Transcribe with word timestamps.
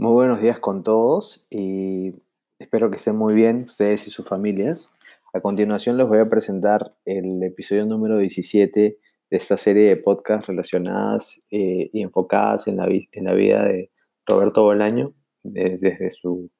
Muy 0.00 0.12
buenos 0.12 0.40
días 0.40 0.58
con 0.58 0.82
todos 0.82 1.46
y 1.50 2.14
espero 2.58 2.88
que 2.88 2.96
estén 2.96 3.16
muy 3.16 3.34
bien 3.34 3.64
ustedes 3.64 4.06
y 4.06 4.10
sus 4.10 4.26
familias. 4.26 4.88
A 5.34 5.42
continuación 5.42 5.98
les 5.98 6.08
voy 6.08 6.20
a 6.20 6.28
presentar 6.30 6.94
el 7.04 7.42
episodio 7.42 7.84
número 7.84 8.16
17 8.16 8.80
de 8.80 8.98
esta 9.28 9.58
serie 9.58 9.88
de 9.88 9.98
podcasts 9.98 10.46
relacionadas 10.46 11.42
eh, 11.50 11.90
y 11.92 12.00
enfocadas 12.00 12.66
en 12.66 12.78
la, 12.78 12.86
vida 12.86 13.64
de 13.64 13.90
Roberto 14.24 14.62
Bolaño, 14.62 15.12
desde 15.42 16.10
su 16.12 16.50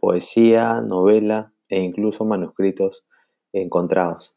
poesía, 0.00 0.80
novela 0.80 1.52
e 1.68 1.80
incluso 1.80 2.24
manuscritos 2.24 3.04
encontrados. 3.52 4.34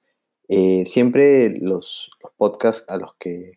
Eh, 0.50 0.84
siempre 0.86 1.50
los, 1.50 2.12
los, 2.22 2.32
podcasts 2.38 2.86
a 2.88 2.98
los, 2.98 3.16
que, 3.16 3.54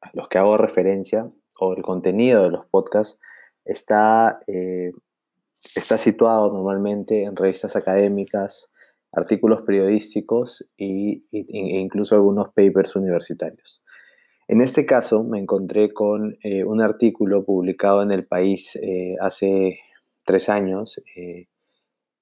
a 0.00 0.10
los 0.14 0.26
que 0.28 0.38
hago 0.38 0.56
referencia 0.56 1.30
o 1.60 1.74
el 1.74 1.84
contenido 1.84 2.42
de 2.42 2.50
los 2.50 2.66
podcasts 2.66 3.20
está, 3.64 4.40
eh, 4.46 4.92
está 5.74 5.96
situado 5.96 6.52
normalmente 6.52 7.24
en 7.24 7.36
revistas 7.36 7.76
académicas, 7.76 8.70
artículos 9.12 9.62
periodísticos 9.62 10.70
e 10.78 11.22
incluso 11.30 12.14
algunos 12.14 12.48
papers 12.48 12.96
universitarios. 12.96 13.82
En 14.48 14.60
este 14.60 14.86
caso 14.86 15.22
me 15.22 15.38
encontré 15.38 15.92
con 15.92 16.36
eh, 16.42 16.64
un 16.64 16.80
artículo 16.80 17.44
publicado 17.44 18.02
en 18.02 18.10
El 18.10 18.26
País 18.26 18.76
eh, 18.76 19.16
hace 19.20 19.78
tres 20.24 20.48
años, 20.48 21.02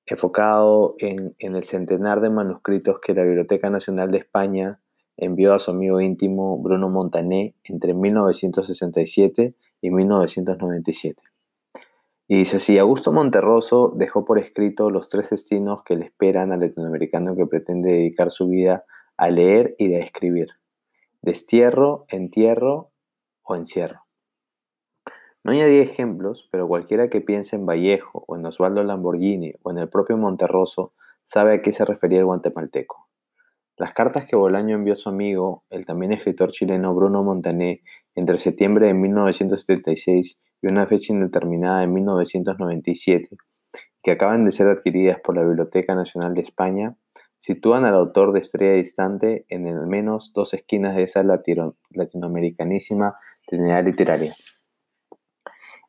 enfocado 0.07 0.95
en, 0.99 1.35
en, 1.39 1.55
el 1.55 1.65
centenar 1.65 2.21
de 2.21 2.31
manuscritos 2.31 2.99
que 3.01 3.15
la 3.15 3.25
Biblioteca 3.25 3.69
Nacional 3.69 4.11
de 4.11 4.19
España 4.19 4.81
envió 5.21 5.53
a 5.53 5.59
su 5.59 5.71
amigo 5.71 6.01
íntimo 6.01 6.59
Bruno 6.59 6.89
Montané 6.89 7.55
entre 7.65 7.93
1967 7.95 9.55
y 9.83 9.91
1997. 9.91 11.30
Y 12.33 12.37
dice 12.37 12.59
así, 12.59 12.79
Augusto 12.79 13.13
Monterroso 13.13 13.93
dejó 13.97 14.25
por 14.25 14.39
escrito 14.39 14.89
los 14.93 15.09
tres 15.09 15.31
destinos 15.31 15.83
que 15.83 15.97
le 15.97 16.05
esperan 16.05 16.53
al 16.53 16.61
latinoamericano 16.61 17.35
que 17.35 17.45
pretende 17.45 17.91
dedicar 17.91 18.31
su 18.31 18.47
vida 18.47 18.85
a 19.17 19.31
leer 19.31 19.75
y 19.79 19.93
a 19.95 19.99
escribir. 19.99 20.51
Destierro, 21.23 22.05
entierro 22.07 22.93
o 23.43 23.57
encierro. 23.57 24.03
No 25.43 25.51
añadí 25.51 25.79
ejemplos, 25.79 26.49
pero 26.53 26.69
cualquiera 26.69 27.11
que 27.11 27.21
piense 27.21 27.57
en 27.57 27.67
Vallejo 27.67 28.23
o 28.29 28.37
en 28.37 28.47
Osvaldo 28.47 28.85
Lamborghini 28.85 29.55
o 29.63 29.73
en 29.73 29.79
el 29.79 29.89
propio 29.89 30.17
Monterroso 30.17 30.93
sabe 31.25 31.55
a 31.55 31.63
qué 31.63 31.73
se 31.73 31.85
refería 31.85 32.21
el 32.21 32.27
guatemalteco. 32.27 33.09
Las 33.77 33.93
cartas 33.93 34.27
que 34.27 34.37
Bolaño 34.37 34.77
envió 34.77 34.93
a 34.93 34.97
su 34.97 35.09
amigo, 35.09 35.65
el 35.69 35.85
también 35.85 36.13
escritor 36.13 36.53
chileno 36.53 36.95
Bruno 36.95 37.25
Montané, 37.25 37.83
entre 38.15 38.39
septiembre 38.39 38.87
de 38.87 38.95
1976 38.95 40.39
y 40.63 40.67
una 40.69 40.87
fecha 40.87 41.13
indeterminada 41.13 41.81
de 41.81 41.87
1997, 41.87 43.37
que 44.03 44.11
acaban 44.11 44.45
de 44.45 44.53
ser 44.53 44.69
adquiridas 44.69 45.21
por 45.21 45.37
la 45.37 45.43
Biblioteca 45.43 45.95
Nacional 45.95 46.35
de 46.35 46.43
España, 46.43 46.97
sitúan 47.39 47.85
al 47.85 47.95
autor 47.95 48.33
de 48.33 48.41
Estrella 48.41 48.75
Distante 48.75 49.47
en 49.49 49.67
al 49.67 49.87
menos 49.87 50.33
dos 50.35 50.53
esquinas 50.53 50.95
de 50.95 51.03
esa 51.03 51.23
latinoamericanísima 51.23 53.17
trinidad 53.47 53.85
literaria. 53.85 54.33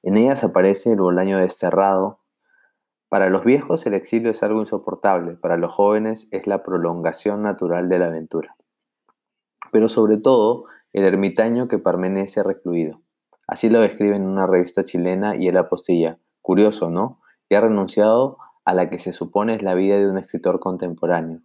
En 0.04 0.18
ellas 0.18 0.44
aparece 0.44 0.94
el 0.94 1.02
Bolaño 1.02 1.38
desterrado. 1.38 2.20
Para 3.10 3.30
los 3.30 3.44
viejos 3.44 3.86
el 3.86 3.94
exilio 3.94 4.32
es 4.32 4.42
algo 4.42 4.62
insoportable, 4.62 5.34
para 5.34 5.58
los 5.58 5.74
jóvenes 5.74 6.28
es 6.32 6.48
la 6.48 6.64
prolongación 6.64 7.42
natural 7.42 7.90
de 7.90 8.00
la 8.00 8.06
aventura. 8.06 8.56
Pero 9.72 9.90
sobre 9.90 10.18
todo, 10.18 10.66
el 10.94 11.04
ermitaño 11.04 11.68
que 11.68 11.78
permanece 11.78 12.44
recluido. 12.44 13.02
Así 13.52 13.70
lo 13.70 13.82
describe 13.82 14.16
en 14.16 14.26
una 14.26 14.48
revista 14.48 14.86
chilena 14.86 15.36
y 15.36 15.50
él 15.50 15.58
apostilla. 15.58 16.18
Curioso, 16.42 16.90
¿no? 16.90 17.20
Y 17.50 17.56
ha 17.56 17.60
renunciado 17.60 18.38
a 18.64 18.74
la 18.74 18.90
que 18.90 18.98
se 18.98 19.12
supone 19.12 19.56
es 19.56 19.62
la 19.62 19.74
vida 19.74 20.00
de 20.00 20.10
un 20.10 20.18
escritor 20.18 20.62
contemporáneo, 20.62 21.42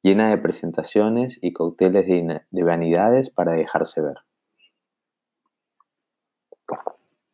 llena 0.00 0.30
de 0.30 0.38
presentaciones 0.38 1.40
y 1.42 1.52
cócteles 1.52 2.06
de, 2.06 2.62
vanidades 2.62 3.30
para 3.30 3.50
dejarse 3.50 4.00
ver. 4.00 4.18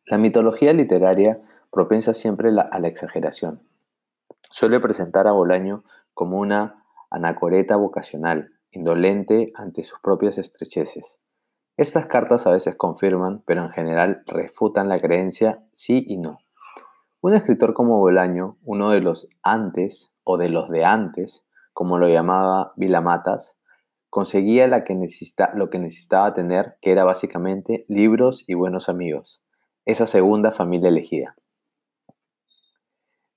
La 0.07 0.17
mitología 0.17 0.73
literaria 0.73 1.39
propensa 1.71 2.15
siempre 2.15 2.49
a 2.49 2.79
la 2.79 2.87
exageración. 2.87 3.61
Suele 4.49 4.79
presentar 4.79 5.27
a 5.27 5.31
Bolaño 5.31 5.83
como 6.15 6.39
una 6.39 6.83
anacoreta 7.11 7.75
vocacional, 7.75 8.49
indolente 8.71 9.51
ante 9.53 9.83
sus 9.83 9.99
propias 9.99 10.39
estrecheces. 10.39 11.19
Estas 11.77 12.07
cartas 12.07 12.47
a 12.47 12.51
veces 12.51 12.75
confirman, 12.75 13.43
pero 13.45 13.61
en 13.61 13.69
general 13.69 14.23
refutan 14.25 14.89
la 14.89 14.99
creencia 14.99 15.63
sí 15.73 16.03
y 16.07 16.17
no. 16.17 16.39
Un 17.21 17.35
escritor 17.35 17.75
como 17.75 17.99
Bolaño, 17.99 18.57
uno 18.63 18.89
de 18.89 18.99
los 18.99 19.29
antes 19.43 20.11
o 20.23 20.37
de 20.37 20.49
los 20.49 20.69
de 20.69 20.85
antes, 20.85 21.45
como 21.73 21.99
lo 21.99 22.09
llamaba 22.09 22.73
Vilamatas, 22.77 23.57
conseguía 24.09 24.67
lo 24.67 25.69
que 25.69 25.77
necesitaba 25.77 26.33
tener, 26.33 26.77
que 26.81 26.91
era 26.91 27.03
básicamente 27.03 27.85
libros 27.87 28.43
y 28.47 28.55
buenos 28.55 28.89
amigos, 28.89 29.43
esa 29.85 30.07
segunda 30.07 30.51
familia 30.51 30.89
elegida. 30.89 31.35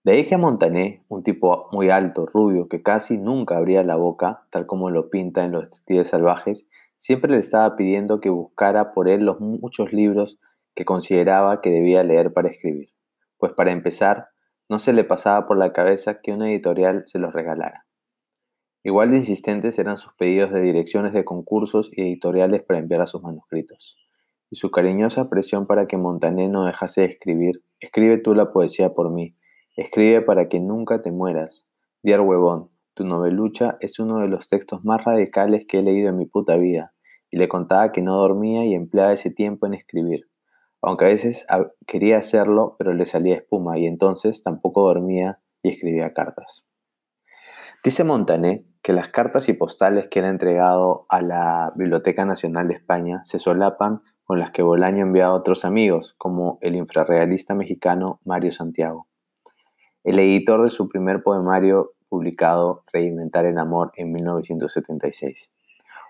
De 0.03 0.13
ahí 0.13 0.27
que 0.27 0.37
a 0.37 0.39
Montané, 0.39 1.05
un 1.09 1.23
tipo 1.23 1.69
muy 1.73 1.91
alto, 1.91 2.25
rubio, 2.25 2.69
que 2.69 2.83
casi 2.83 3.19
nunca 3.19 3.59
abría 3.59 3.83
la 3.83 3.97
boca, 3.97 4.47
tal 4.49 4.65
como 4.65 4.89
lo 4.89 5.11
pinta 5.11 5.45
en 5.45 5.53
Los 5.53 5.65
Detectives 5.65 6.09
Salvajes, 6.09 6.67
Siempre 7.01 7.33
le 7.33 7.39
estaba 7.39 7.77
pidiendo 7.77 8.21
que 8.21 8.29
buscara 8.29 8.93
por 8.93 9.09
él 9.09 9.25
los 9.25 9.41
muchos 9.41 9.91
libros 9.91 10.39
que 10.75 10.85
consideraba 10.85 11.63
que 11.63 11.71
debía 11.71 12.05
leer 12.05 12.35
para 12.35 12.51
escribir, 12.51 12.91
pues 13.39 13.55
para 13.55 13.73
empezar, 13.73 14.29
no 14.69 14.79
se 14.79 14.93
le 14.93 15.03
pasaba 15.03 15.49
por 15.49 15.57
la 15.57 15.73
cabeza 15.73 16.21
que 16.21 16.33
una 16.33 16.51
editorial 16.51 17.05
se 17.07 17.19
los 17.19 17.33
regalara. 17.33 17.87
Igual 18.85 19.11
de 19.11 19.17
insistentes 19.17 19.79
eran 19.79 19.97
sus 19.97 20.13
pedidos 20.13 20.53
de 20.53 20.61
direcciones 20.61 21.15
de 21.15 21.25
concursos 21.25 21.91
y 21.91 22.03
editoriales 22.03 22.63
para 22.63 22.81
enviar 22.81 23.01
a 23.01 23.07
sus 23.07 23.23
manuscritos, 23.23 23.97
y 24.51 24.57
su 24.57 24.71
cariñosa 24.71 25.31
presión 25.31 25.67
para 25.67 25.87
que 25.87 25.97
Montané 25.97 26.51
no 26.51 26.67
dejase 26.67 27.01
de 27.01 27.07
escribir, 27.07 27.65
escribe 27.81 28.19
tú 28.19 28.35
la 28.35 28.53
poesía 28.53 28.93
por 28.93 29.11
mí, 29.11 29.39
escribe 29.75 30.21
para 30.21 30.51
que 30.51 30.61
nunca 30.61 31.01
te 31.01 31.11
mueras, 31.11 31.65
Diar 32.03 32.21
huevón, 32.21 32.70
tu 32.95 33.05
novelucha 33.05 33.77
es 33.81 33.99
uno 33.99 34.19
de 34.19 34.29
los 34.29 34.49
textos 34.49 34.85
más 34.85 35.05
radicales 35.05 35.65
que 35.67 35.79
he 35.79 35.83
leído 35.83 36.09
en 36.11 36.17
mi 36.17 36.27
puta 36.27 36.57
vida, 36.57 36.93
y 37.31 37.39
le 37.39 37.49
contaba 37.49 37.93
que 37.93 38.03
no 38.03 38.17
dormía 38.17 38.65
y 38.65 38.75
empleaba 38.75 39.13
ese 39.13 39.31
tiempo 39.31 39.67
en 39.67 39.75
escribir, 39.75 40.29
aunque 40.83 41.05
a 41.05 41.09
veces 41.09 41.47
quería 41.87 42.19
hacerlo, 42.19 42.77
pero 42.79 42.93
le 42.95 43.07
salía 43.07 43.37
espuma, 43.37 43.79
y 43.79 43.87
entonces 43.87 44.43
tampoco 44.43 44.83
dormía 44.83 45.41
y 45.63 45.71
escribía 45.71 46.13
cartas. 46.13 46.65
Dice 47.83 48.05
Montané 48.05 48.67
que 48.83 48.93
las 48.93 49.09
cartas 49.09 49.49
y 49.49 49.53
postales 49.53 50.09
que 50.09 50.21
ha 50.21 50.29
entregado 50.29 51.07
a 51.09 51.23
la 51.23 51.73
Biblioteca 51.77 52.25
Nacional 52.25 52.69
de 52.69 52.75
España 52.75 53.23
se 53.25 53.39
solapan 53.39 54.03
con 54.25 54.39
las 54.39 54.53
que 54.53 54.63
Bolaño 54.63 55.03
envió 55.03 55.27
a 55.27 55.33
otros 55.33 55.65
amigos, 55.65 56.15
como 56.19 56.59
el 56.61 56.77
infrarrealista 56.77 57.55
mexicano 57.55 58.21
Mario 58.25 58.53
Santiago. 58.53 59.09
El 60.05 60.19
editor 60.19 60.63
de 60.63 60.71
su 60.71 60.89
primer 60.89 61.23
poemario 61.23 61.93
publicado 62.11 62.85
Reinventar 62.93 63.47
el 63.47 63.59
Amor 63.59 63.93
en 63.95 64.13
1976. 64.13 65.51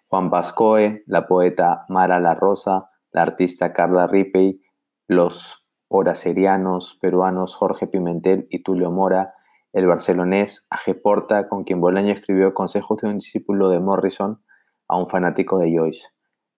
Juan 0.09 0.31
Pascoe, 0.31 1.05
la 1.07 1.29
poeta 1.29 1.85
Mara 1.89 2.19
La 2.19 2.35
Rosa, 2.35 2.91
la 3.13 3.23
artista 3.23 3.73
Carla 3.73 4.09
Ripey, 4.09 4.61
los 5.07 5.69
horacerianos 5.87 6.99
peruanos 7.01 7.55
Jorge 7.55 7.87
Pimentel 7.87 8.49
y 8.51 8.63
Tulio 8.65 8.91
Mora, 8.91 9.35
el 9.73 9.87
barcelonés 9.87 10.67
Aje 10.71 10.95
Porta, 10.95 11.49
con 11.49 11.63
quien 11.63 11.81
Bolaño 11.81 12.13
escribió 12.13 12.55
Consejos 12.55 13.03
de 13.03 13.09
un 13.09 13.19
discípulo 13.19 13.69
de 13.69 13.79
Morrison 13.79 14.43
a 14.89 14.97
un 14.97 15.07
fanático 15.07 15.59
de 15.59 15.77
Joyce, 15.77 16.09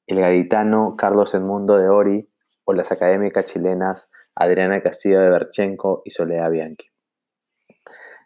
el 0.06 0.20
gaditano 0.20 0.94
Carlos 0.96 1.34
Edmundo 1.34 1.76
de 1.76 1.88
Ori 1.88 2.30
o 2.64 2.72
las 2.72 2.92
académicas 2.92 3.46
chilenas 3.46 4.10
Adriana 4.34 4.82
Castillo 4.82 5.20
de 5.20 5.28
Berchenko 5.28 6.02
y 6.04 6.10
Soledad 6.10 6.50
Bianchi. 6.50 6.91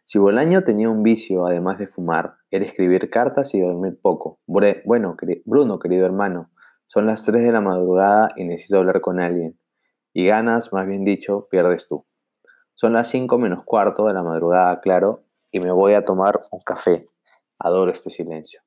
Si 0.09 0.21
Bolaño 0.21 0.63
tenía 0.63 0.89
un 0.89 1.03
vicio, 1.03 1.47
además 1.47 1.81
de 1.81 1.89
fumar, 1.89 2.37
era 2.53 2.65
escribir 2.65 3.11
cartas 3.11 3.53
y 3.55 3.61
dormir 3.61 3.99
poco. 4.01 4.39
Bueno, 4.47 5.17
Bruno, 5.45 5.81
querido 5.81 6.07
hermano, 6.07 6.53
son 6.87 7.07
las 7.07 7.25
3 7.25 7.43
de 7.43 7.51
la 7.51 7.61
madrugada 7.61 8.29
y 8.37 8.45
necesito 8.45 8.79
hablar 8.79 9.01
con 9.01 9.19
alguien. 9.19 9.59
Y 10.13 10.27
ganas, 10.27 10.73
más 10.73 10.87
bien 10.87 11.03
dicho, 11.03 11.49
pierdes 11.51 11.89
tú. 11.89 12.07
Son 12.75 12.93
las 12.93 13.09
5 13.09 13.37
menos 13.41 13.65
cuarto 13.65 14.07
de 14.07 14.15
la 14.15 14.23
madrugada, 14.23 14.81
claro, 14.81 15.25
y 15.51 15.59
me 15.59 15.73
voy 15.73 15.95
a 15.95 16.05
tomar 16.05 16.39
un 16.53 16.61
café. 16.61 17.05
Adoro 17.59 17.91
este 17.91 18.11
silencio. 18.11 18.61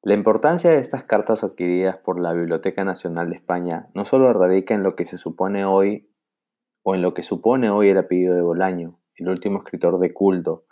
La 0.00 0.14
importancia 0.14 0.70
de 0.70 0.78
estas 0.78 1.04
cartas 1.04 1.44
adquiridas 1.44 1.98
por 1.98 2.18
la 2.18 2.32
Biblioteca 2.32 2.82
Nacional 2.82 3.28
de 3.28 3.36
España 3.36 3.90
no 3.92 4.06
solo 4.06 4.32
radica 4.32 4.72
en 4.72 4.84
lo 4.84 4.96
que 4.96 5.04
se 5.04 5.18
supone 5.18 5.66
hoy 5.66 6.07
o 6.82 6.94
en 6.94 7.02
lo 7.02 7.14
que 7.14 7.22
supone 7.22 7.70
hoy 7.70 7.88
el 7.88 7.98
apellido 7.98 8.34
de 8.34 8.42
Bolaño, 8.42 8.98
el 9.16 9.28
último 9.28 9.58
escritor 9.58 9.98
de 9.98 10.12
culto 10.12 10.64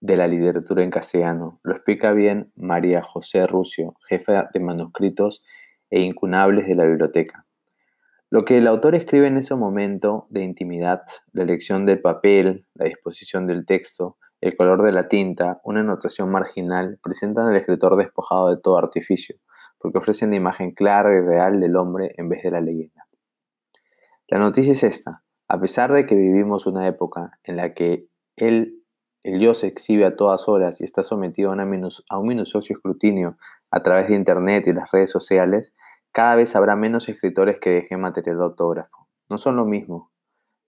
de 0.00 0.16
la 0.16 0.28
literatura 0.28 0.82
en 0.82 0.90
castellano. 0.90 1.60
Lo 1.62 1.74
explica 1.74 2.12
bien 2.12 2.52
María 2.54 3.02
José 3.02 3.46
Rucio, 3.46 3.94
jefa 4.08 4.48
de 4.52 4.60
manuscritos 4.60 5.42
e 5.90 6.00
incunables 6.00 6.66
de 6.66 6.74
la 6.74 6.84
biblioteca. 6.84 7.46
Lo 8.30 8.44
que 8.44 8.58
el 8.58 8.66
autor 8.66 8.94
escribe 8.94 9.26
en 9.26 9.38
ese 9.38 9.54
momento 9.54 10.26
de 10.28 10.42
intimidad, 10.42 11.02
la 11.32 11.44
elección 11.44 11.86
del 11.86 12.00
papel, 12.00 12.66
la 12.74 12.84
disposición 12.84 13.46
del 13.46 13.64
texto, 13.64 14.18
el 14.40 14.54
color 14.56 14.82
de 14.82 14.92
la 14.92 15.08
tinta, 15.08 15.60
una 15.64 15.80
anotación 15.80 16.30
marginal, 16.30 16.98
presentan 17.02 17.48
al 17.48 17.56
escritor 17.56 17.96
despojado 17.96 18.50
de 18.50 18.60
todo 18.60 18.76
artificio, 18.76 19.36
porque 19.78 19.98
ofrecen 19.98 20.30
la 20.30 20.36
imagen 20.36 20.72
clara 20.72 21.16
y 21.16 21.20
real 21.20 21.58
del 21.58 21.76
hombre 21.76 22.12
en 22.18 22.28
vez 22.28 22.42
de 22.42 22.50
la 22.50 22.60
leyenda. 22.60 23.06
La 24.28 24.38
noticia 24.38 24.72
es 24.72 24.82
esta. 24.82 25.22
A 25.48 25.58
pesar 25.58 25.92
de 25.92 26.06
que 26.06 26.14
vivimos 26.14 26.66
una 26.66 26.86
época 26.86 27.38
en 27.42 27.56
la 27.56 27.72
que 27.72 28.06
el, 28.36 28.84
el 29.22 29.54
se 29.54 29.66
exhibe 29.66 30.04
a 30.04 30.14
todas 30.14 30.48
horas 30.48 30.80
y 30.80 30.84
está 30.84 31.02
sometido 31.02 31.52
a, 31.52 31.56
a 32.10 32.18
un 32.18 32.26
minucioso 32.26 32.72
escrutinio 32.72 33.36
a 33.70 33.82
través 33.82 34.08
de 34.08 34.14
Internet 34.14 34.66
y 34.66 34.72
las 34.72 34.90
redes 34.90 35.10
sociales, 35.10 35.72
cada 36.12 36.34
vez 36.34 36.54
habrá 36.54 36.76
menos 36.76 37.08
escritores 37.08 37.58
que 37.60 37.70
dejen 37.70 38.00
material 38.00 38.42
autógrafo. 38.42 39.08
No 39.28 39.38
son 39.38 39.56
lo 39.56 39.66
mismo. 39.66 40.10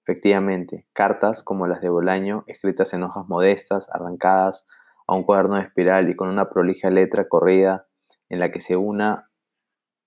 Efectivamente, 0.05 0.87
cartas 0.93 1.43
como 1.43 1.67
las 1.67 1.81
de 1.81 1.89
Bolaño, 1.89 2.45
escritas 2.47 2.95
en 2.95 3.03
hojas 3.03 3.29
modestas, 3.29 3.89
arrancadas 3.93 4.67
a 5.07 5.15
un 5.15 5.25
cuaderno 5.25 5.57
de 5.57 5.63
espiral 5.63 6.09
y 6.09 6.17
con 6.17 6.29
una 6.29 6.49
prolija 6.49 6.89
letra 6.91 7.29
corrida 7.29 7.87
en 8.29 8.39
la 8.39 8.51
que 8.51 8.61
se 8.61 8.77
una 8.77 9.31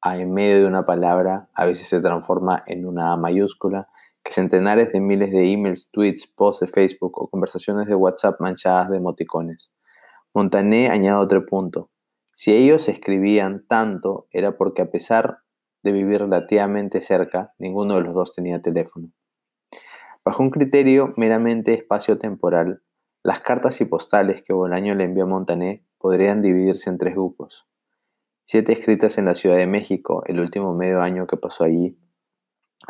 a 0.02 0.18
en 0.18 0.34
medio 0.34 0.58
de 0.58 0.66
una 0.66 0.86
palabra 0.86 1.50
a 1.54 1.66
veces 1.66 1.88
se 1.88 2.02
transforma 2.02 2.64
en 2.68 2.86
una 2.86 3.14
A 3.14 3.18
mayúscula, 3.18 3.88
que 4.24 4.32
centenares 4.32 4.92
de 4.92 5.02
miles 5.02 5.32
de 5.32 5.52
emails, 5.52 5.90
tweets, 5.92 6.28
posts 6.28 6.62
de 6.62 6.68
Facebook 6.68 7.22
o 7.22 7.30
conversaciones 7.30 7.88
de 7.88 7.96
WhatsApp 7.96 8.40
manchadas 8.40 8.90
de 8.90 8.98
emoticones. 8.98 9.72
Montané 10.34 10.90
añade 10.90 11.18
otro 11.18 11.46
punto. 11.46 11.90
Si 12.32 12.54
ellos 12.54 12.90
escribían 12.90 13.66
tanto 13.68 14.28
era 14.32 14.58
porque 14.58 14.82
a 14.82 14.90
pesar 14.90 15.40
de 15.84 15.92
vivir 15.92 16.22
relativamente 16.22 17.02
cerca, 17.02 17.54
ninguno 17.60 17.96
de 17.96 18.02
los 18.02 18.16
dos 18.16 18.34
tenía 18.34 18.62
teléfono. 18.62 19.12
Bajo 20.24 20.42
un 20.42 20.50
criterio 20.50 21.14
meramente 21.18 21.74
espacio-temporal, 21.74 22.82
las 23.24 23.42
cartas 23.42 23.82
y 23.82 23.86
postales 23.86 24.42
que 24.42 24.54
Bolaño 24.54 24.96
le 24.96 25.04
envió 25.04 25.26
a 25.26 25.28
Montané 25.28 25.86
podrían 25.98 26.42
dividirse 26.42 26.90
en 26.90 26.98
tres 26.98 27.14
grupos. 27.14 27.68
Siete 28.46 28.74
escritas 28.74 29.18
en 29.18 29.26
la 29.26 29.36
Ciudad 29.36 29.58
de 29.58 29.68
México, 29.68 30.24
el 30.26 30.40
último 30.40 30.74
medio 30.74 31.02
año 31.02 31.28
que 31.28 31.38
pasó 31.38 31.66
allí, 31.66 31.98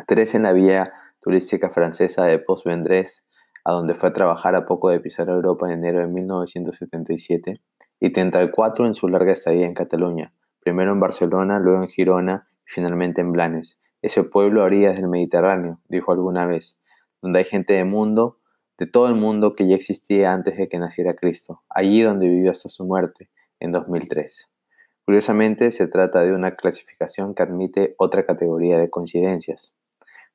tres 0.06 0.34
en 0.34 0.44
la 0.44 0.52
vía 0.52 0.92
turística 1.24 1.70
francesa 1.70 2.26
de 2.26 2.38
Post-Vendrés, 2.38 3.26
a 3.64 3.72
donde 3.72 3.94
fue 3.94 4.10
a 4.10 4.12
trabajar 4.12 4.54
a 4.54 4.66
poco 4.66 4.90
de 4.90 5.00
pisar 5.00 5.30
Europa 5.30 5.66
en 5.66 5.78
enero 5.78 6.00
de 6.00 6.06
1977, 6.08 7.62
y 7.98 8.12
34 8.12 8.86
en 8.86 8.92
su 8.92 9.08
larga 9.08 9.32
estadía 9.32 9.64
en 9.64 9.72
Cataluña, 9.72 10.34
primero 10.60 10.92
en 10.92 11.00
Barcelona, 11.00 11.58
luego 11.58 11.82
en 11.82 11.88
Girona 11.88 12.46
y 12.66 12.72
finalmente 12.72 13.22
en 13.22 13.32
Blanes, 13.32 13.80
ese 14.02 14.22
pueblo 14.22 14.60
a 14.60 14.64
orillas 14.66 14.96
del 14.96 15.08
Mediterráneo, 15.08 15.80
dijo 15.88 16.12
alguna 16.12 16.46
vez, 16.46 16.78
donde 17.22 17.38
hay 17.38 17.46
gente 17.46 17.72
de 17.72 17.84
mundo, 17.84 18.38
de 18.76 18.86
todo 18.86 19.08
el 19.08 19.14
mundo 19.14 19.54
que 19.54 19.66
ya 19.66 19.76
existía 19.76 20.34
antes 20.34 20.58
de 20.58 20.68
que 20.68 20.78
naciera 20.78 21.14
Cristo, 21.14 21.62
allí 21.70 22.02
donde 22.02 22.28
vivió 22.28 22.50
hasta 22.50 22.68
su 22.68 22.84
muerte, 22.84 23.30
en 23.60 23.72
2003. 23.72 24.50
Curiosamente, 25.06 25.72
se 25.72 25.86
trata 25.86 26.20
de 26.20 26.34
una 26.34 26.54
clasificación 26.54 27.34
que 27.34 27.42
admite 27.42 27.94
otra 27.96 28.26
categoría 28.26 28.78
de 28.78 28.90
coincidencias. 28.90 29.72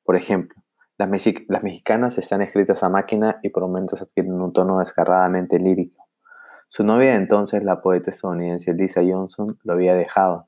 Por 0.02 0.16
ejemplo, 0.16 0.60
las, 1.00 1.62
mexicanas 1.62 2.18
están 2.18 2.42
escritas 2.42 2.82
a 2.82 2.90
máquina 2.90 3.38
y 3.42 3.48
por 3.48 3.62
momentos 3.62 4.02
adquieren 4.02 4.34
un 4.34 4.52
tono 4.52 4.80
descarradamente 4.80 5.58
lírico. 5.58 6.08
Su 6.68 6.84
novia 6.84 7.14
entonces, 7.14 7.64
la 7.64 7.80
poeta 7.80 8.10
estadounidense 8.10 8.74
Lisa 8.74 9.00
Johnson, 9.00 9.58
lo 9.64 9.72
había 9.72 9.94
dejado. 9.94 10.46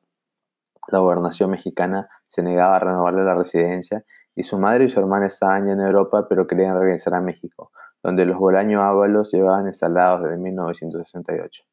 La 0.89 0.99
gobernación 0.99 1.51
mexicana 1.51 2.11
se 2.27 2.43
negaba 2.43 2.77
a 2.77 2.81
renovarle 2.81 3.25
la 3.25 3.35
residencia 3.35 4.05
y 4.35 4.43
su 4.43 4.59
madre 4.59 4.85
y 4.85 4.89
su 4.91 5.01
hermana 5.01 5.27
estaban 5.27 5.67
ya 5.67 5.73
en 5.73 5.81
Europa 5.81 6.27
pero 6.29 6.47
querían 6.47 6.79
regresar 6.79 7.15
a 7.15 7.23
México, 7.23 7.73
donde 8.03 8.27
los 8.27 8.37
Bolaño 8.37 8.83
Ábalos 8.83 9.33
llevaban 9.33 9.67
instalados 9.67 10.23
desde 10.23 10.37
1968. 10.37 11.65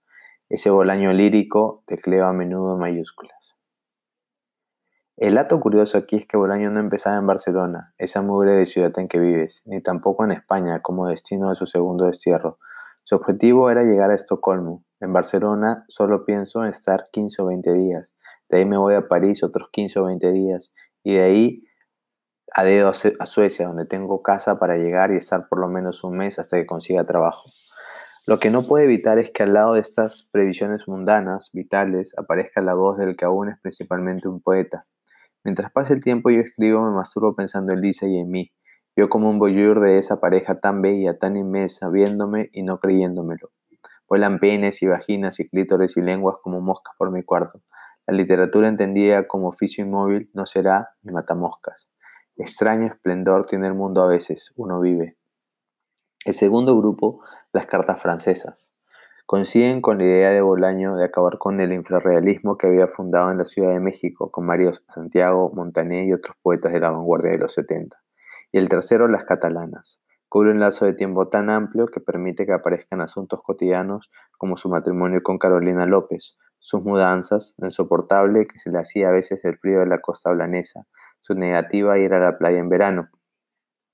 Ese 0.48 0.70
Bolaño 0.70 1.12
lírico 1.12 1.84
teclea 1.86 2.30
a 2.30 2.34
menudo 2.34 2.76
en 2.76 2.80
mayúsculas. 2.80 3.59
El 5.22 5.36
dato 5.36 5.60
curioso 5.60 5.98
aquí 5.98 6.16
es 6.16 6.26
que 6.26 6.38
Bolaño 6.38 6.72
no 6.72 6.80
empezaba 6.80 7.18
en 7.18 7.28
Barcelona, 7.28 7.94
esa 7.98 8.22
mugre 8.22 8.54
de 8.54 8.66
ciudad 8.66 8.98
en 8.98 9.10
que 9.10 9.20
vives, 9.20 9.62
ni 9.66 9.82
tampoco 9.82 10.24
en 10.24 10.32
España 10.32 10.82
como 10.82 11.08
destino 11.08 11.50
de 11.50 11.56
su 11.56 11.66
segundo 11.66 12.06
destierro, 12.06 12.58
su 13.04 13.16
objetivo 13.16 13.70
era 13.70 13.84
llegar 13.84 14.12
a 14.12 14.16
Estocolmo. 14.16 14.86
En 15.02 15.12
Barcelona 15.12 15.84
solo 15.90 16.24
pienso 16.24 16.64
en 16.64 16.70
estar 16.70 17.10
15 17.12 17.42
o 17.42 17.48
20 17.48 17.74
días. 17.74 18.14
De 18.48 18.60
ahí 18.60 18.66
me 18.66 18.78
voy 18.78 18.94
a 18.94 19.10
París 19.10 19.44
otros 19.44 19.68
15 19.74 20.00
o 20.00 20.06
20 20.06 20.32
días. 20.32 20.74
Y 21.04 21.16
de 21.16 21.24
ahí 21.24 21.64
a 22.56 22.62
a 22.62 23.26
Suecia, 23.26 23.68
donde 23.68 23.86
tengo 23.86 24.22
casa 24.22 24.58
para 24.58 24.78
llegar 24.78 25.12
y 25.12 25.18
estar 25.18 25.50
por 25.50 25.60
lo 25.60 25.68
menos 25.68 26.06
un 26.06 26.16
mes 26.16 26.40
hasta 26.40 26.56
que 26.56 26.66
consiga 26.66 27.04
trabajo. 27.04 27.50
Lo 28.26 28.40
que 28.40 28.52
no 28.52 28.64
puede 28.64 28.86
evitar 28.86 29.20
es 29.20 29.32
que 29.32 29.44
al 29.44 29.54
lado 29.54 29.74
de 29.74 29.82
estas 29.82 30.30
previsiones 30.32 30.88
mundanas, 30.88 31.50
vitales, 31.52 32.18
aparezca 32.18 32.62
la 32.62 32.76
voz 32.76 32.98
del 32.98 33.18
que 33.18 33.26
aún 33.26 33.50
es 33.50 33.60
principalmente 33.60 34.30
un 34.30 34.40
poeta. 34.40 34.86
Mientras 35.44 35.72
pasa 35.72 35.94
el 35.94 36.04
tiempo 36.04 36.30
yo 36.30 36.42
escribo, 36.42 36.84
me 36.84 36.96
masturbo 36.96 37.36
pensando 37.36 37.74
en 37.74 37.82
Lisa 37.82 38.08
y 38.08 38.18
en 38.18 38.30
mí, 38.30 38.52
yo 38.96 39.08
como 39.10 39.30
un 39.30 39.40
voyeur 39.40 39.80
de 39.80 39.98
esa 39.98 40.20
pareja 40.20 40.60
tan 40.60 40.82
bella, 40.82 41.18
tan 41.18 41.38
inmensa, 41.38 41.90
viéndome 41.90 42.50
y 42.52 42.64
no 42.64 42.80
creyéndomelo. 42.80 43.50
Vuelan 44.10 44.40
penes 44.40 44.82
y 44.82 44.88
vaginas 44.88 45.40
y 45.40 45.48
clítores 45.48 45.96
y 45.96 46.02
lenguas 46.02 46.38
como 46.42 46.60
moscas 46.60 46.96
por 46.98 47.12
mi 47.12 47.24
cuarto. 47.24 47.62
La 48.08 48.14
literatura 48.14 48.68
entendida 48.68 49.28
como 49.28 49.48
oficio 49.48 49.86
inmóvil 49.86 50.30
no 50.34 50.46
será 50.46 50.90
ni 51.04 51.14
matamoscas. 51.14 51.88
Extraño 52.36 52.88
esplendor 52.88 53.46
tiene 53.46 53.68
el 53.68 53.76
mundo 53.76 54.02
a 54.02 54.08
veces, 54.08 54.52
uno 54.56 54.80
vive. 54.80 55.16
El 56.26 56.34
segundo 56.34 56.76
grupo, 56.76 57.22
las 57.54 57.68
cartas 57.68 58.02
francesas. 58.02 58.72
Coinciden 59.30 59.80
con 59.80 60.00
la 60.00 60.06
idea 60.06 60.32
de 60.32 60.42
Bolaño 60.42 60.96
de 60.96 61.06
acabar 61.06 61.38
con 61.38 61.62
el 61.62 61.72
infrarrealismo 61.72 62.58
que 62.58 62.66
había 62.66 62.88
fundado 62.88 63.30
en 63.30 63.38
la 63.38 63.46
Ciudad 63.46 63.70
de 63.70 63.80
México 63.80 64.32
con 64.32 64.48
Mario 64.48 64.72
Santiago, 64.92 65.52
Montané 65.54 66.08
y 66.08 66.14
otros 66.14 66.36
poetas 66.42 66.74
de 66.74 66.80
la 66.80 66.90
vanguardia 66.90 67.30
de 67.34 67.38
los 67.38 67.54
70 67.54 67.96
y 68.52 68.58
el 68.58 68.70
tercero 68.70 69.08
las 69.08 69.26
catalanas. 69.26 70.02
Cubre 70.30 70.50
un 70.50 70.60
lazo 70.60 70.86
de 70.86 70.96
tiempo 70.96 71.28
tan 71.28 71.52
amplio 71.52 71.86
que 71.86 72.00
permite 72.00 72.48
que 72.48 72.54
aparezcan 72.54 73.02
asuntos 73.02 73.42
cotidianos 73.44 74.10
como 74.40 74.58
su 74.58 74.68
matrimonio 74.68 75.22
con 75.22 75.38
Carolina 75.38 75.86
López, 75.86 76.36
sus 76.58 76.82
mudanzas, 76.82 77.54
lo 77.60 77.68
insoportable 77.68 78.48
que 78.48 78.58
se 78.58 78.72
le 78.72 78.80
hacía 78.80 79.10
a 79.10 79.12
veces 79.12 79.46
el 79.46 79.60
frío 79.60 79.82
de 79.82 79.86
la 79.86 80.00
costa 80.00 80.32
blanesa, 80.32 80.88
su 81.20 81.36
negativa 81.36 81.94
a 81.94 82.00
ir 82.00 82.16
a 82.16 82.20
la 82.20 82.40
playa 82.40 82.58
en 82.58 82.70
verano, 82.70 83.10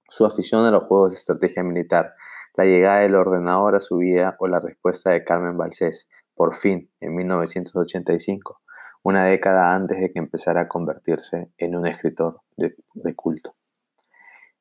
su 0.07 0.25
afición 0.25 0.65
a 0.65 0.71
los 0.71 0.85
juegos 0.85 1.11
de 1.11 1.17
estrategia 1.17 1.61
militar, 1.61 2.13
la 2.57 2.65
llegada 2.65 2.99
del 2.99 3.15
ordenador 3.15 3.75
a 3.75 3.81
su 3.81 3.97
vida 3.97 4.35
o 4.39 4.47
la 4.47 4.59
respuesta 4.59 5.11
de 5.11 5.23
Carmen 5.23 5.57
Balsés, 5.57 6.09
por 6.33 6.55
fin, 6.55 6.89
en 6.99 7.15
1985, 7.15 8.61
una 9.03 9.25
década 9.25 9.75
antes 9.75 9.99
de 9.99 10.11
que 10.11 10.19
empezara 10.19 10.61
a 10.61 10.67
convertirse 10.67 11.51
en 11.57 11.75
un 11.75 11.85
escritor 11.85 12.41
de, 12.57 12.75
culto. 13.15 13.55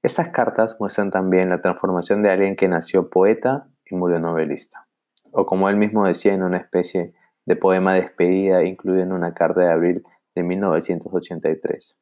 Estas 0.02 0.28
cartas 0.28 0.76
muestran 0.78 1.10
también 1.10 1.48
la 1.48 1.62
transformación 1.62 2.22
de 2.22 2.30
alguien 2.30 2.56
que 2.56 2.68
nació 2.68 3.08
poeta 3.08 3.68
y 3.86 3.94
murió 3.94 4.20
novelista, 4.20 4.86
o 5.32 5.46
como 5.46 5.68
él 5.68 5.76
mismo 5.76 6.04
decía 6.04 6.34
en 6.34 6.42
una 6.42 6.58
especie 6.58 7.14
de 7.46 7.56
poema 7.56 7.94
de 7.94 8.02
despedida 8.02 8.64
incluido 8.64 9.02
en 9.02 9.12
una 9.12 9.34
carta 9.34 9.62
de 9.62 9.70
abril 9.70 10.04
de 10.34 10.42
1983. 10.42 11.98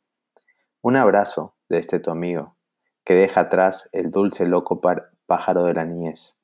Un 0.81 0.97
abrazo 0.97 1.55
de 1.69 1.79
este 1.79 2.01
tu 2.01 2.11
amigo, 2.11 2.57
que 3.05 3.15
deja 3.15 3.43
atrás 3.43 3.89
el 3.93 4.11
dulce 4.11 4.47
loco 4.47 4.81
pájaro 5.33 5.65
de 5.65 5.73
la 5.73 5.87
niñez. 5.87 6.37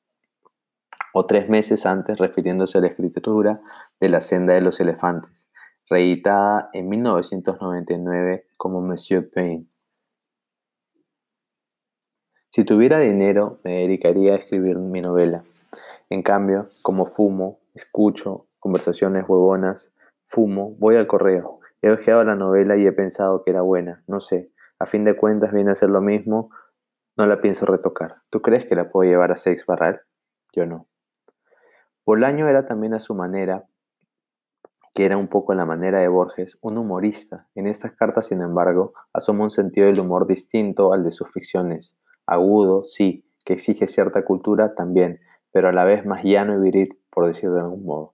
O 1.13 1.27
tres 1.27 1.47
meses 1.47 1.85
antes 1.85 2.17
refiriéndose 2.17 2.79
a 2.79 2.81
la 2.81 2.87
escritura 2.87 3.61
de 3.99 4.09
La 4.09 4.19
senda 4.19 4.55
de 4.55 4.61
los 4.61 4.79
elefantes, 4.79 5.47
reeditada 5.87 6.71
en 6.73 6.89
1999 6.89 8.47
como 8.57 8.81
Monsieur 8.81 9.29
Payne. 9.29 9.67
Si 12.49 12.63
tuviera 12.63 12.97
dinero, 12.97 13.59
me 13.63 13.81
dedicaría 13.81 14.33
a 14.33 14.37
escribir 14.37 14.79
mi 14.79 15.01
novela. 15.01 15.43
En 16.09 16.23
cambio, 16.23 16.65
como 16.81 17.05
fumo, 17.05 17.59
escucho 17.75 18.47
conversaciones 18.57 19.23
huevonas, 19.29 19.93
fumo, 20.25 20.71
voy 20.79 20.95
al 20.95 21.05
correo. 21.05 21.59
He 21.83 21.91
ojeado 21.91 22.23
la 22.23 22.33
novela 22.33 22.75
y 22.75 22.87
he 22.87 22.91
pensado 22.91 23.43
que 23.43 23.51
era 23.51 23.61
buena. 23.61 24.01
No 24.07 24.19
sé, 24.19 24.51
a 24.79 24.87
fin 24.87 25.05
de 25.05 25.15
cuentas 25.15 25.53
viene 25.53 25.73
a 25.73 25.75
ser 25.75 25.91
lo 25.91 26.01
mismo, 26.01 26.49
no 27.19 27.27
la 27.27 27.39
pienso 27.41 27.67
retocar. 27.67 28.15
¿Tú 28.31 28.41
crees 28.41 28.65
que 28.65 28.75
la 28.75 28.89
puedo 28.89 29.07
llevar 29.07 29.31
a 29.31 29.37
Sex 29.37 29.65
Barral? 29.67 30.01
Yo 30.53 30.65
no. 30.65 30.87
Bolaño 32.05 32.47
era 32.47 32.65
también 32.65 32.95
a 32.95 32.99
su 32.99 33.13
manera, 33.13 33.67
que 34.95 35.05
era 35.05 35.17
un 35.17 35.27
poco 35.27 35.53
la 35.53 35.65
manera 35.65 35.99
de 35.99 36.07
Borges, 36.07 36.57
un 36.61 36.77
humorista. 36.77 37.47
En 37.53 37.67
estas 37.67 37.91
cartas, 37.91 38.27
sin 38.27 38.41
embargo, 38.41 38.93
asoma 39.13 39.43
un 39.43 39.51
sentido 39.51 39.85
del 39.85 39.99
humor 39.99 40.25
distinto 40.25 40.93
al 40.93 41.03
de 41.03 41.11
sus 41.11 41.31
ficciones 41.31 41.95
agudo, 42.29 42.85
sí, 42.85 43.25
que 43.43 43.53
exige 43.53 43.87
cierta 43.87 44.23
cultura 44.23 44.75
también, 44.75 45.19
pero 45.51 45.69
a 45.69 45.71
la 45.71 45.83
vez 45.83 46.05
más 46.05 46.23
llano 46.23 46.55
y 46.55 46.61
viril, 46.61 46.99
por 47.09 47.25
decirlo 47.25 47.55
de 47.55 47.61
algún 47.61 47.83
modo. 47.83 48.13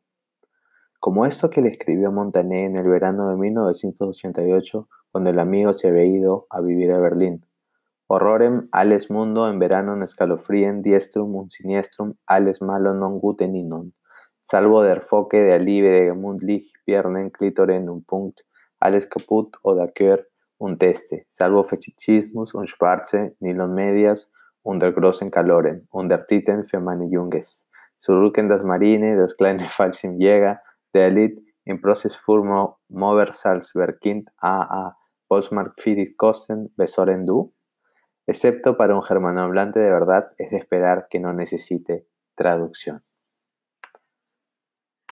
como 1.00 1.28
esto 1.28 1.52
que 1.52 1.62
le 1.62 1.70
escribió 1.70 2.12
Montané 2.12 2.66
en 2.66 2.80
el 2.80 2.88
verano 2.88 3.30
de 3.30 3.36
1988, 3.36 4.90
cuando 5.12 5.30
el 5.30 5.38
amigo 5.38 5.72
se 5.74 5.90
había 5.90 6.06
ido 6.06 6.48
a 6.50 6.62
vivir 6.62 6.92
a 6.94 7.00
Berlín. 7.00 7.46
Horrorem 8.08 8.68
alles 8.72 9.10
mundo 9.10 9.48
en 9.50 9.58
verano 9.58 9.96
escalofrien 10.04 10.82
diestrum 10.84 11.36
un 11.36 11.50
siniestrum 11.50 12.14
alles 12.28 12.62
malo 12.62 12.94
non 12.94 13.20
guten 13.20 13.54
non. 13.68 13.94
Salvo 14.42 14.84
der 14.84 15.02
foque 15.02 15.42
de 15.42 15.54
alive 15.54 15.90
de 15.90 16.14
mundlich 16.14 16.72
pierden 16.86 17.32
clitoren 17.32 17.90
un 17.90 18.04
punkt, 18.04 18.46
alles 18.80 19.08
kaput 19.08 19.58
o 19.64 19.74
daquer 19.74 20.28
un 20.60 20.78
teste, 20.78 21.26
salvo 21.32 21.64
fetichismus 21.64 22.54
un 22.54 22.68
schwarze, 22.68 23.36
nilon 23.40 23.74
medias, 23.74 24.30
unter 24.62 24.92
großen 24.92 25.32
Kaloren, 25.32 25.88
unter 25.90 26.28
Titen 26.28 26.64
meine 26.84 27.06
Junges. 27.06 27.66
Zurücken 27.98 28.48
das 28.48 28.64
Marine, 28.64 29.18
das 29.18 29.36
kleine 29.36 29.64
Fallschirmjäger, 29.78 30.60
der 30.94 31.08
Elite, 31.08 31.42
im 31.64 31.82
Prozess 31.82 32.16
für 32.16 32.44
Mover 32.90 33.34
Salzbergkind 33.34 34.30
a 34.38 34.94
Postmark 35.28 35.74
Fidit 35.80 36.16
Kosten, 36.18 36.72
Besoren 36.78 37.26
du, 37.26 37.55
excepto 38.28 38.78
para 38.78 38.96
un 38.96 39.04
germanohablante 39.04 39.80
de 39.80 39.92
verdad, 39.92 40.32
es 40.38 40.52
de 40.52 40.58
esperar 40.58 41.08
que 41.10 41.20
no 41.20 41.34
necesite 41.34 42.08
traducción. 42.36 43.04